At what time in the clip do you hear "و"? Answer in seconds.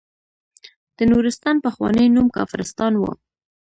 2.97-3.03